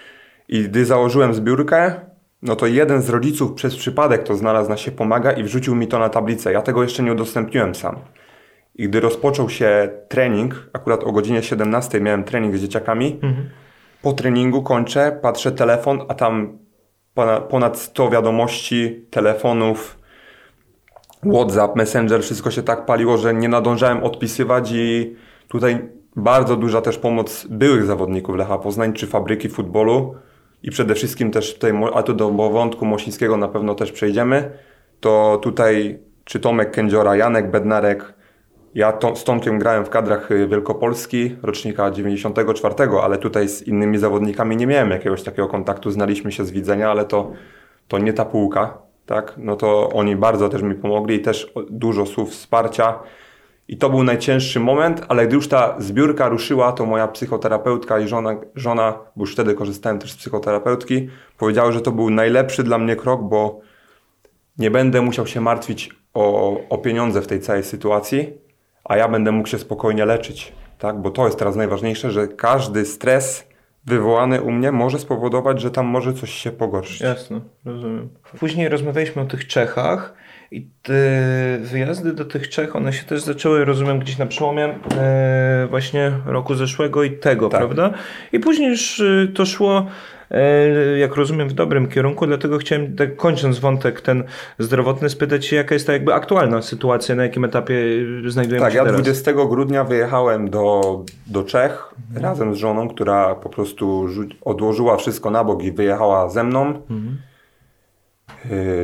[0.49, 1.95] I gdy założyłem zbiórkę,
[2.43, 5.89] no to jeden z rodziców przez przypadek to znalazł na się pomaga i wrzucił mi
[5.89, 6.53] to na tablicę.
[6.53, 7.97] Ja tego jeszcze nie udostępniłem sam.
[8.75, 13.21] I gdy rozpoczął się trening, akurat o godzinie 17 miałem trening z dzieciakami,
[14.03, 16.59] po treningu kończę, patrzę telefon, a tam
[17.49, 19.99] ponad 100 wiadomości, telefonów,
[21.33, 25.17] WhatsApp, Messenger, wszystko się tak paliło, że nie nadążałem odpisywać i
[25.49, 30.15] tutaj bardzo duża też pomoc byłych zawodników Lecha Poznań czy fabryki futbolu
[30.63, 34.51] i przede wszystkim też tutaj, a tu do wątku Mosińskiego na pewno też przejdziemy,
[35.01, 38.15] to tutaj czy Tomek Kędziora, Janek Bednarek,
[38.75, 43.99] ja to, z Tomkiem grałem w kadrach y, Wielkopolski rocznika 94, ale tutaj z innymi
[43.99, 47.33] zawodnikami nie miałem jakiegoś takiego kontaktu, znaliśmy się z widzenia, ale to,
[47.89, 49.35] to nie ta półka, tak?
[49.37, 52.99] No to oni bardzo też mi pomogli i też dużo słów wsparcia.
[53.69, 58.09] I to był najcięższy moment, ale gdy już ta zbiórka ruszyła, to moja psychoterapeutka i
[58.09, 61.09] żona, żona bo już wtedy korzystałem też z psychoterapeutki,
[61.39, 63.61] powiedziały, że to był najlepszy dla mnie krok, bo
[64.59, 68.43] nie będę musiał się martwić o, o pieniądze w tej całej sytuacji,
[68.93, 71.01] a ja będę mógł się spokojnie leczyć, tak?
[71.01, 73.49] Bo to jest teraz najważniejsze, że każdy stres
[73.87, 77.01] wywołany u mnie może spowodować, że tam może coś się pogorszyć.
[77.01, 78.09] Jasne, rozumiem.
[78.39, 80.15] Później rozmawialiśmy o tych Czechach
[80.53, 80.93] i te
[81.61, 86.55] wyjazdy do tych Czech, one się też zaczęły, rozumiem, gdzieś na przełomie e, właśnie roku
[86.55, 87.61] zeszłego i tego, Tak.
[87.61, 87.93] prawda?
[88.33, 89.87] I później już e, to szło,
[90.31, 94.25] e, jak rozumiem, w dobrym kierunku, dlatego chciałem, tak kończąc wątek ten
[94.59, 97.75] zdrowotny, spytać się, jaka jest ta jakby aktualna sytuacja, na jakim etapie
[98.27, 99.01] znajdujemy Tak, się ja teraz.
[99.01, 104.07] 20 grudnia wyjechałem do, do Czech razem z żoną, która po prostu
[104.45, 106.71] odłożyła wszystko na bok i wyjechała ze mną.
[106.71, 107.32] Y,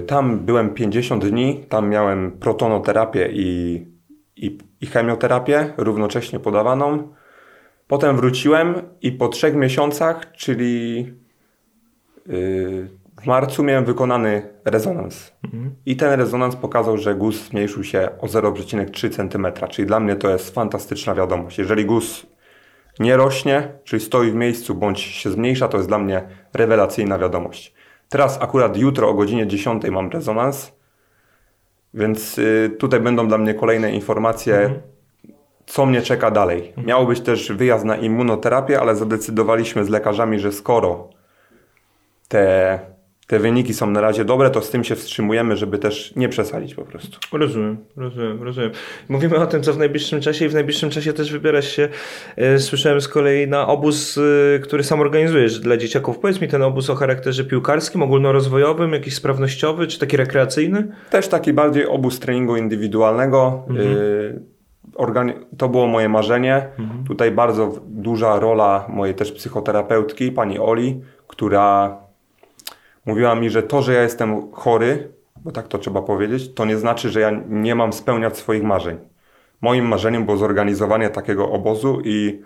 [0.07, 3.87] Tam byłem 50 dni, tam miałem protonoterapię i,
[4.37, 7.09] i, i chemioterapię równocześnie podawaną.
[7.87, 11.07] Potem wróciłem i po trzech miesiącach, czyli
[12.29, 12.89] y,
[13.23, 15.33] w marcu miałem wykonany rezonans.
[15.87, 20.31] I ten rezonans pokazał, że guz zmniejszył się o 0,3 cm, czyli dla mnie to
[20.31, 21.59] jest fantastyczna wiadomość.
[21.59, 22.27] Jeżeli guz
[23.01, 26.23] nie rośnie, czyli stoi w miejscu bądź się zmniejsza, to jest dla mnie
[26.55, 27.78] rewelacyjna wiadomość.
[28.09, 30.73] Teraz akurat jutro o godzinie 10 mam rezonans,
[31.95, 34.81] więc y, tutaj będą dla mnie kolejne informacje,
[35.67, 36.73] co mnie czeka dalej.
[36.77, 41.09] Miał być też wyjazd na immunoterapię, ale zadecydowaliśmy z lekarzami, że skoro
[42.29, 42.79] te,
[43.29, 46.75] te wyniki są na razie dobre, to z tym się wstrzymujemy, żeby też nie przesadzić
[46.75, 47.19] po prostu.
[47.33, 48.71] Rozumiem, rozumiem, rozumiem.
[49.09, 51.89] Mówimy o tym, co w najbliższym czasie i w najbliższym czasie też wybierasz się,
[52.37, 54.19] e, słyszałem z kolei, na obóz,
[54.55, 56.19] e, który sam organizujesz dla dzieciaków.
[56.19, 60.89] Powiedz mi ten obóz o charakterze piłkarskim, ogólnorozwojowym, jakiś sprawnościowy, czy taki rekreacyjny?
[61.11, 63.65] Też taki bardziej obóz treningu indywidualnego.
[63.81, 64.43] Y,
[64.95, 66.69] organi- to było moje marzenie.
[67.07, 71.97] Tutaj bardzo duża rola mojej też psychoterapeutki, pani Oli, która
[73.09, 76.77] mówiła mi, że to, że ja jestem chory, bo tak to trzeba powiedzieć, to nie
[76.77, 78.99] znaczy, że ja nie mam spełniać swoich marzeń.
[79.61, 82.43] Moim marzeniem było zorganizowanie takiego obozu i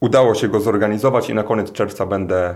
[0.00, 2.54] udało się go zorganizować i na koniec czerwca będę,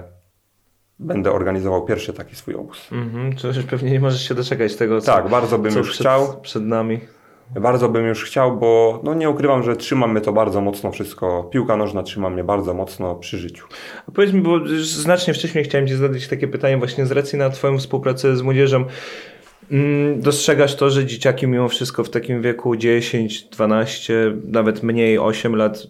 [0.99, 2.89] będę organizował pierwszy taki swój obóz.
[2.93, 6.01] Mhm, już pewnie nie możesz się doczekać tego, co, Tak, bardzo bym co już przed,
[6.01, 6.41] chciał.
[6.41, 7.01] przed nami.
[7.55, 11.49] Bardzo bym już chciał, bo no nie ukrywam, że trzyma mnie to bardzo mocno wszystko.
[11.53, 13.67] Piłka nożna trzyma mnie bardzo mocno przy życiu.
[14.09, 17.51] A powiedz mi, bo znacznie wcześniej chciałem Ci zadać takie pytanie właśnie z racji na
[17.51, 18.85] Twoją współpracę z młodzieżą.
[19.71, 25.57] Mm, dostrzegasz to, że dzieciaki mimo wszystko w takim wieku 10, 12, nawet mniej 8
[25.57, 25.87] lat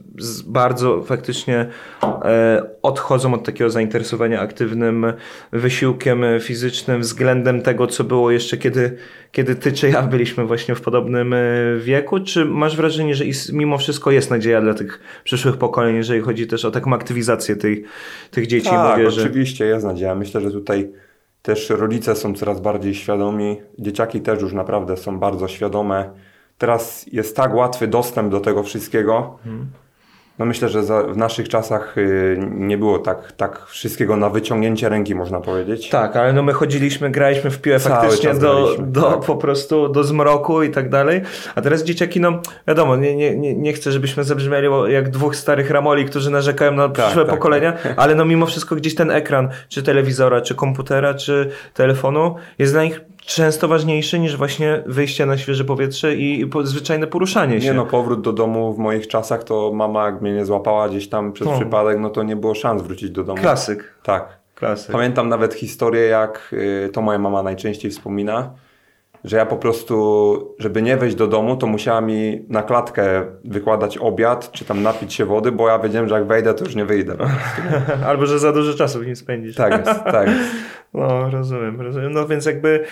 [0.46, 1.66] bardzo faktycznie
[2.02, 5.12] e, odchodzą od takiego zainteresowania aktywnym
[5.52, 8.96] wysiłkiem fizycznym względem tego, co było jeszcze kiedy,
[9.32, 11.38] kiedy ty czy ja byliśmy właśnie w podobnym e,
[11.78, 12.20] wieku?
[12.20, 16.64] Czy masz wrażenie, że mimo wszystko jest nadzieja dla tych przyszłych pokoleń, jeżeli chodzi też
[16.64, 17.84] o taką aktywizację tej,
[18.30, 19.20] tych dzieci tak, młodzieży?
[19.20, 20.14] oczywiście jest nadzieja.
[20.14, 20.92] Myślę, że tutaj
[21.42, 26.10] też rodzice są coraz bardziej świadomi, dzieciaki też już naprawdę są bardzo świadome.
[26.58, 29.38] Teraz jest tak łatwy dostęp do tego wszystkiego.
[29.44, 29.70] Hmm
[30.38, 34.88] no myślę, że za, w naszych czasach y, nie było tak, tak wszystkiego na wyciągnięcie
[34.88, 35.88] ręki, można powiedzieć.
[35.88, 39.20] Tak, ale no my chodziliśmy, graliśmy w piłę Cały faktycznie do, do tak.
[39.20, 41.20] po prostu do zmroku i tak dalej.
[41.54, 45.70] A teraz dzieciaki, no wiadomo, nie, nie, nie, nie chcę, żebyśmy zabrzmieli jak dwóch starych
[45.70, 47.94] ramoli, którzy narzekają na tak, przyszłe tak, pokolenia, tak.
[47.96, 52.84] ale no mimo wszystko gdzieś ten ekran, czy telewizora, czy komputera, czy telefonu jest dla
[52.84, 53.00] nich
[53.34, 57.66] często ważniejszy niż właśnie wyjście na świeże powietrze i zwyczajne poruszanie się.
[57.66, 61.08] Nie no, powrót do domu w moich czasach to mama jak mnie nie złapała gdzieś
[61.08, 61.56] tam przez no.
[61.56, 63.42] przypadek, no to nie było szans wrócić do domu.
[63.42, 63.94] Klasyk.
[64.02, 64.40] Tak.
[64.54, 64.92] Klasyk.
[64.92, 68.50] Pamiętam nawet historię, jak y, to moja mama najczęściej wspomina,
[69.24, 73.98] że ja po prostu, żeby nie wejść do domu, to musiała mi na klatkę wykładać
[73.98, 76.84] obiad, czy tam napić się wody, bo ja wiedziałem, że jak wejdę, to już nie
[76.84, 77.16] wyjdę.
[78.06, 79.56] Albo, że za dużo czasu w nim spędzisz.
[79.56, 80.50] Tak jest, tak jest.
[80.94, 82.12] No, rozumiem, rozumiem.
[82.12, 82.84] No więc jakby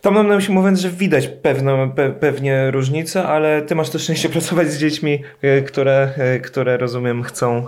[0.00, 3.98] to mam na myśli mówiąc, że widać pewną, pe, pewnie różnicę, ale ty masz to
[3.98, 7.66] szczęście pracować z dziećmi, e, które, e, które rozumiem chcą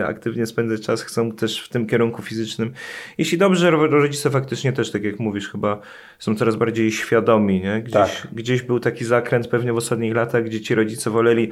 [0.00, 2.72] e, aktywnie spędzać czas, chcą też w tym kierunku fizycznym.
[3.18, 5.80] Jeśli dobrze, rodzice faktycznie też, tak jak mówisz, chyba
[6.18, 7.82] są coraz bardziej świadomi, nie?
[7.82, 8.28] Gdzieś, tak.
[8.32, 11.50] gdzieś był taki zakręt pewnie w ostatnich latach, gdzie ci rodzice woleli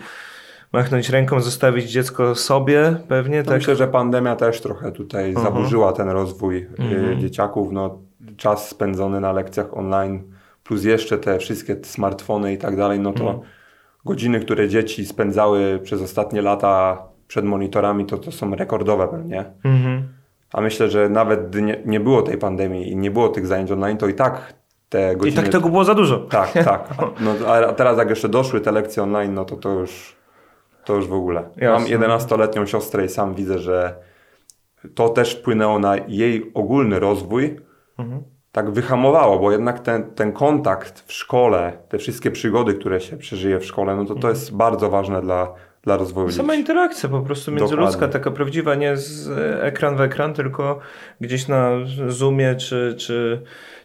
[0.72, 3.38] machnąć ręką, zostawić dziecko sobie pewnie.
[3.38, 3.54] No tak?
[3.54, 5.44] Myślę, że pandemia też trochę tutaj uh -huh.
[5.44, 6.92] zaburzyła ten rozwój uh -huh.
[6.92, 7.20] Mhm.
[7.20, 7.72] dzieciaków.
[7.72, 7.98] No,
[8.36, 10.22] czas spędzony na lekcjach online,
[10.64, 13.40] plus jeszcze te wszystkie smartfony i tak dalej, no to -huh.
[14.04, 19.44] godziny, które dzieci spędzały przez ostatnie lata przed monitorami, to, to są rekordowe pewnie.
[19.64, 20.08] Mhm.
[20.52, 23.70] A myślę, że nawet gdy nie, nie było tej pandemii i nie było tych zajęć
[23.70, 24.54] online, to i tak
[24.88, 25.40] te godziny...
[25.40, 26.18] I tak tego było za dużo.
[26.18, 26.94] Tak, tak.
[27.20, 30.16] No, a teraz jak jeszcze doszły te lekcje online, no to to już
[30.84, 31.44] to już w ogóle.
[31.56, 31.98] Jasne.
[31.98, 33.94] Mam 11-letnią siostrę i sam widzę, że
[34.94, 37.60] to też wpłynęło na jej ogólny rozwój.
[38.02, 38.22] Mhm.
[38.52, 43.58] Tak wyhamowało, bo jednak ten, ten kontakt w szkole, te wszystkie przygody, które się przeżyje
[43.58, 44.34] w szkole, no to to mhm.
[44.34, 46.60] jest bardzo ważne dla, dla rozwoju Sama dzieci.
[46.60, 48.12] interakcja po prostu międzyludzka, Dokładnie.
[48.12, 49.30] taka prawdziwa, nie z
[49.62, 50.78] ekran w ekran, tylko
[51.20, 51.70] gdzieś na
[52.08, 53.42] Zoomie czy, czy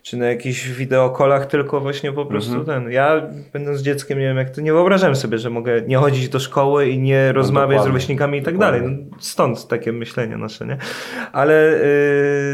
[0.07, 2.67] czy na jakichś wideokolach, tylko właśnie po prostu mm -hmm.
[2.67, 2.91] ten.
[2.91, 3.21] Ja
[3.53, 6.89] będąc dzieckiem, nie wiem jak to, nie wyobrażałem sobie, że mogę nie chodzić do szkoły
[6.89, 8.81] i nie no rozmawiać z rówieśnikami i tak dalej.
[8.81, 10.77] No, stąd takie myślenie nasze, nie?
[11.31, 11.79] Ale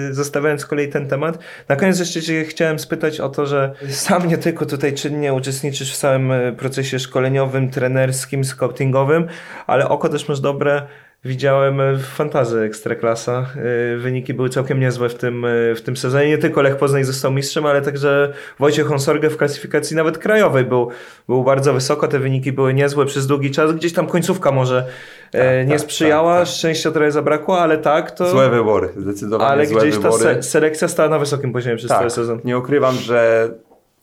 [0.07, 1.39] yy, zostawiając z kolei ten temat,
[1.69, 5.93] na koniec jeszcze cię chciałem spytać o to, że sam nie tylko tutaj czynnie uczestniczysz
[5.93, 9.27] w całym y, procesie szkoleniowym, trenerskim, scoutingowym,
[9.67, 10.81] ale oko też masz dobre
[11.25, 13.45] Widziałem e, w fantazy Ekstraklasa.
[13.93, 16.27] E, wyniki były całkiem niezłe w tym, e, w tym sezonie.
[16.27, 20.89] Nie tylko Lech Poznań został mistrzem, ale także Wojciech Honsorge w klasyfikacji nawet krajowej był,
[21.27, 22.07] był bardzo wysoko.
[22.07, 23.73] Te wyniki były niezłe przez długi czas.
[23.73, 24.87] Gdzieś tam końcówka może
[25.31, 26.33] tak, nie tak, sprzyjała.
[26.33, 26.55] Tak, tak.
[26.55, 28.29] Szczęścia trochę zabrakło, ale tak to...
[28.29, 30.23] Złe wybory, zdecydowanie Ale złe gdzieś wybory.
[30.23, 32.39] ta se selekcja stała na wysokim poziomie przez tak, cały sezon.
[32.43, 33.49] Nie ukrywam, że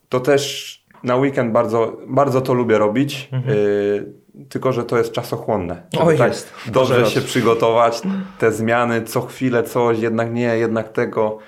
[0.08, 3.28] to też na weekend bardzo, bardzo to lubię robić.
[3.32, 3.56] Mhm.
[3.56, 5.82] Y tylko że to jest czasochłonne.
[5.98, 6.52] O, tak jest.
[6.66, 8.02] Dobrze się przygotować,
[8.38, 11.38] te zmiany, co chwilę coś, jednak nie, jednak tego,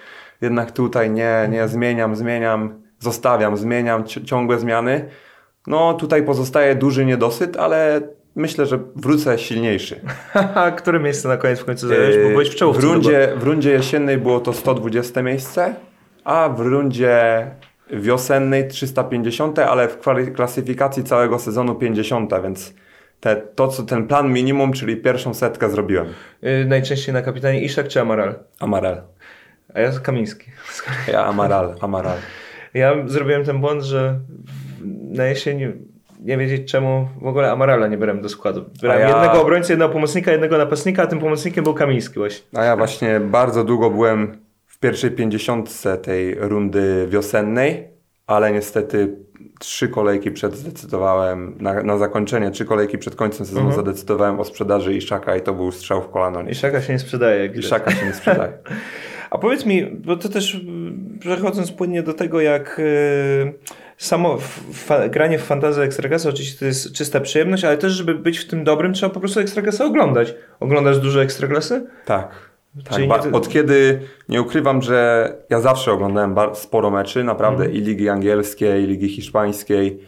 [0.40, 5.08] jednak tutaj nie, nie, zmieniam, zmieniam, zostawiam, zmieniam, ciągłe zmiany.
[5.66, 8.00] No tutaj pozostaje duży niedosyt, ale
[8.36, 10.00] myślę, że wrócę silniejszy.
[10.78, 12.16] Które miejsce na koniec w końcu zająłeś?
[12.16, 12.80] Bo byłeś w czołówce.
[12.80, 15.74] W rundzie, w rundzie jesiennej było to 120 miejsce,
[16.24, 17.46] a w rundzie
[17.92, 19.98] wiosennej 350, ale w
[20.34, 22.74] klasyfikacji całego sezonu 50, więc
[23.20, 26.06] te, to, co ten plan minimum, czyli pierwszą setkę zrobiłem.
[26.42, 28.34] Yy, najczęściej na kapitanie Iszak czy Amaral?
[28.60, 29.02] Amaral.
[29.74, 30.50] A ja Kamiński.
[31.12, 32.18] Ja Amaral, Amaral.
[32.74, 34.18] Ja zrobiłem ten błąd, że
[35.10, 35.72] na jesień
[36.20, 38.64] nie wiedzieć czemu w ogóle Amarala nie brałem do składu.
[38.82, 39.08] Brałem ja...
[39.08, 42.58] jednego obrońcę, jednego pomocnika, jednego napastnika, a tym pomocnikiem był Kamiński właśnie.
[42.58, 44.36] A ja właśnie bardzo długo byłem
[44.82, 47.88] pierwszej pięćdziesiątce tej rundy wiosennej,
[48.26, 49.16] ale niestety
[49.58, 53.84] trzy kolejki przed zdecydowałem, na, na zakończenie, trzy kolejki przed końcem sezonu mhm.
[53.86, 56.42] zadecydowałem o sprzedaży Iszaka i to był strzał w kolano.
[56.42, 57.46] Iszaka się nie sprzedaje.
[57.46, 58.52] Iszaka się nie sprzedaje.
[59.30, 60.60] A powiedz mi, bo to też
[61.20, 62.80] przechodząc płynnie do tego, jak,
[63.96, 64.38] samo
[64.72, 68.48] fa, granie w fantazję Ekstraklasy oczywiście to jest czysta przyjemność, ale też, żeby być w
[68.48, 70.34] tym dobrym, trzeba po prostu Ekstraklasę oglądać.
[70.60, 71.86] Oglądasz dużo Ekstraklasy?
[72.04, 72.51] Tak.
[72.90, 77.76] Tak ba- Od kiedy, nie ukrywam, że ja zawsze oglądałem sporo meczy, naprawdę mm.
[77.76, 80.00] i ligi angielskiej, i ligi hiszpańskiej,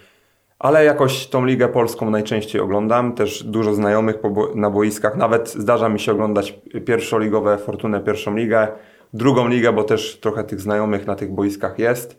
[0.58, 3.12] ale jakoś tą ligę polską najczęściej oglądam.
[3.12, 4.16] Też dużo znajomych
[4.54, 8.68] na boiskach, nawet zdarza mi się oglądać pierwszoligowe Fortunę, pierwszą ligę,
[9.14, 12.18] drugą ligę, bo też trochę tych znajomych na tych boiskach jest.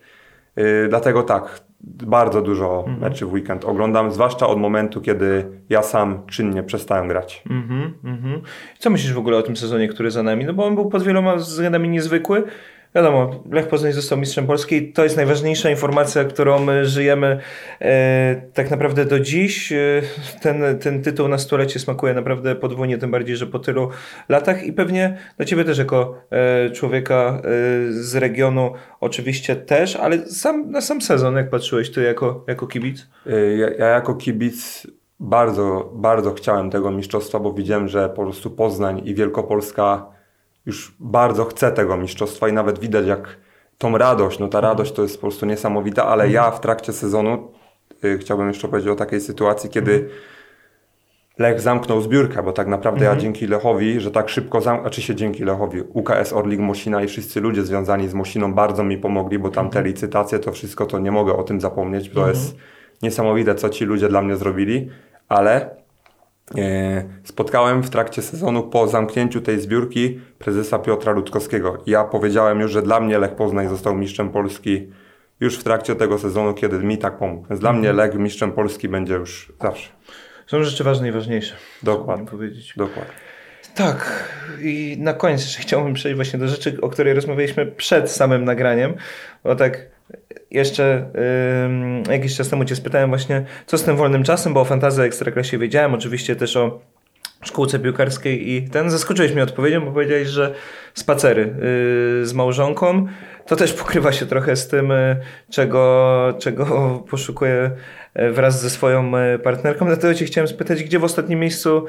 [0.55, 2.99] Yy, dlatego tak, bardzo dużo mhm.
[2.99, 7.43] meczy w weekend oglądam, zwłaszcza od momentu, kiedy ja sam czynnie przestałem grać.
[7.49, 8.41] Mhm, mhm.
[8.79, 10.45] Co myślisz w ogóle o tym sezonie, który za nami?
[10.45, 12.43] No bo on był pod wieloma względami niezwykły.
[12.95, 14.93] Wiadomo, Lech Poznań został mistrzem Polski.
[14.93, 17.39] To jest najważniejsza informacja, którą my żyjemy
[17.81, 19.71] e, tak naprawdę do dziś.
[19.71, 20.01] E,
[20.41, 23.89] ten, ten tytuł na stulecie smakuje naprawdę podwójnie, tym bardziej, że po tylu
[24.29, 27.41] latach i pewnie dla Ciebie też jako e, człowieka e,
[27.91, 33.07] z regionu oczywiście też, ale sam, na sam sezon, jak patrzyłeś Ty jako, jako kibic?
[33.27, 34.87] E, ja, ja jako kibic
[35.19, 40.14] bardzo, bardzo chciałem tego mistrzostwa, bo widziałem, że po prostu Poznań i Wielkopolska
[40.65, 43.37] już bardzo chcę tego mistrzostwa i nawet widać jak
[43.77, 47.51] tą radość, no ta radość to jest po prostu niesamowita, ale ja w trakcie sezonu
[48.03, 50.09] y, chciałbym jeszcze powiedzieć o takiej sytuacji, kiedy
[51.37, 53.21] Lech zamknął zbiórkę, bo tak naprawdę ja mhm.
[53.21, 57.41] dzięki Lechowi, że tak szybko zamknął, znaczy się dzięki Lechowi, UKS Orlik Mosina i wszyscy
[57.41, 59.85] ludzie związani z Mosiną bardzo mi pomogli, bo tam te mhm.
[59.85, 62.29] licytacje, to wszystko, to nie mogę o tym zapomnieć, to mhm.
[62.29, 62.55] jest
[63.01, 64.89] niesamowite, co ci ludzie dla mnie zrobili,
[65.29, 65.75] ale
[67.23, 71.83] spotkałem w trakcie sezonu po zamknięciu tej zbiórki prezesa Piotra Ludkowskiego.
[71.85, 74.91] Ja powiedziałem już, że dla mnie Lech Poznań został mistrzem Polski
[75.39, 77.47] już w trakcie tego sezonu, kiedy mi tak pomógł.
[77.49, 77.97] Więc dla mnie mhm.
[77.97, 79.89] Lech mistrzem Polski będzie już zawsze.
[80.47, 81.55] Są rzeczy ważne i ważniejsze.
[81.83, 82.27] Dokładnie.
[82.27, 82.73] Powiedzieć.
[82.77, 83.13] Dokładnie.
[83.75, 84.29] Tak.
[84.61, 88.93] I na koniec jeszcze chciałbym przejść właśnie do rzeczy, o której rozmawialiśmy przed samym nagraniem.
[89.43, 89.94] Bo tak
[90.51, 91.09] jeszcze
[92.07, 95.03] yy, jakiś czas temu Cię spytałem właśnie, co z tym wolnym czasem, bo o fantazji
[95.03, 96.79] ekstraklasie wiedziałem, oczywiście też o
[97.43, 98.89] szkółce piłkarskiej i ten.
[98.89, 100.53] Zaskoczyłeś mnie odpowiedzią, bo powiedziałeś, że
[100.93, 103.07] spacery yy, z małżonką
[103.47, 105.15] to też pokrywa się trochę z tym, yy,
[105.49, 106.65] czego, czego
[107.09, 107.71] poszukuję
[108.15, 109.85] yy, wraz ze swoją yy, partnerką.
[109.85, 111.85] Dlatego Cię chciałem spytać, gdzie w ostatnim miejscu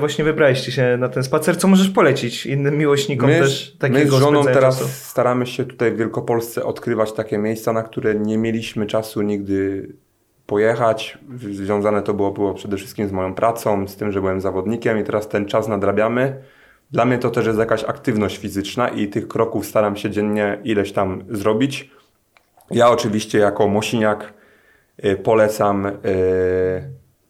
[0.00, 1.56] właśnie wybraliście się na ten spacer?
[1.56, 4.90] Co możesz polecić innym miłośnikom my, też takiego My z żoną teraz czasu?
[4.92, 9.88] staramy się tutaj w Wielkopolsce odkrywać takie miejsca, na które nie mieliśmy czasu nigdy
[10.46, 11.18] pojechać.
[11.52, 15.04] Związane to było, było przede wszystkim z moją pracą, z tym, że byłem zawodnikiem i
[15.04, 16.42] teraz ten czas nadrabiamy.
[16.90, 20.92] Dla mnie to też jest jakaś aktywność fizyczna i tych kroków staram się dziennie ileś
[20.92, 21.90] tam zrobić.
[22.70, 24.34] Ja oczywiście jako Mosiniak
[25.04, 25.92] y, polecam, y,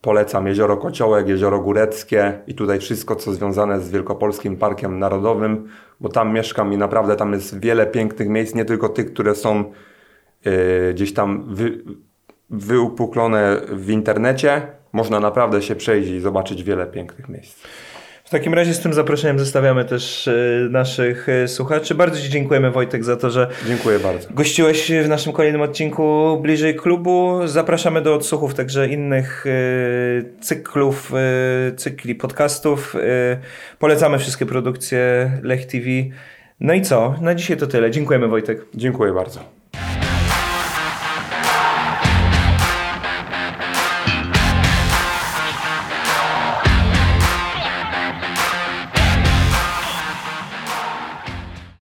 [0.01, 5.69] polecam Jezioro Kociołek, Jezioro Góreckie i tutaj wszystko, co związane z Wielkopolskim Parkiem Narodowym,
[6.01, 9.73] bo tam mieszkam i naprawdę tam jest wiele pięknych miejsc, nie tylko tych, które są
[10.47, 11.85] y, gdzieś tam wy,
[12.51, 14.63] wyupuklone w internecie.
[14.93, 17.65] Można naprawdę się przejść i zobaczyć wiele pięknych miejsc.
[18.25, 20.33] W takim razie z tym zaproszeniem zostawiamy też e,
[20.71, 21.95] naszych e, słuchaczy.
[21.95, 24.29] Bardzo Ci dziękujemy Wojtek za to, że Dziękuję bardzo.
[24.31, 27.41] gościłeś w naszym kolejnym odcinku Bliżej Klubu.
[27.45, 29.51] Zapraszamy do odsłuchów także innych e,
[30.41, 31.13] cyklów,
[31.77, 32.97] cykli podcastów.
[33.79, 35.87] Polecamy wszystkie produkcje Lech TV.
[36.61, 37.15] No i co?
[37.21, 37.91] Na dzisiaj to tyle.
[37.91, 38.61] Dziękujemy Wojtek.
[38.75, 39.64] Dziękuję bardzo.